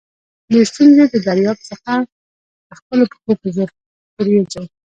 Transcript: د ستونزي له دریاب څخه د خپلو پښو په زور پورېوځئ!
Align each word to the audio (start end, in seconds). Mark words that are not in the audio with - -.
د 0.51 0.53
ستونزي 0.69 1.03
له 1.13 1.19
دریاب 1.27 1.57
څخه 1.69 1.93
د 2.67 2.69
خپلو 2.79 3.03
پښو 3.11 3.31
په 3.41 3.47
زور 3.55 3.69
پورېوځئ! 4.13 4.65